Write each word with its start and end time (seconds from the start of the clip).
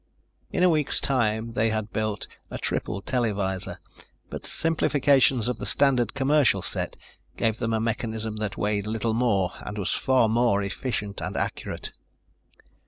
In 0.51 0.63
a 0.63 0.69
week's 0.71 0.99
time 0.99 1.51
they 1.51 1.69
had 1.69 1.93
built 1.93 2.25
a 2.49 2.57
triple 2.57 3.01
televisor, 3.03 3.79
but 4.31 4.47
simplifications 4.47 5.47
of 5.47 5.59
the 5.59 5.65
standard 5.67 6.15
commercial 6.15 6.63
set 6.63 6.97
gave 7.37 7.59
them 7.59 7.71
a 7.71 7.79
mechanism 7.79 8.37
that 8.37 8.57
weighed 8.57 8.87
little 8.87 9.13
more 9.13 9.53
and 9.59 9.77
was 9.77 9.91
far 9.91 10.27
more 10.27 10.63
efficient 10.63 11.21
and 11.21 11.37
accurate. 11.37 11.91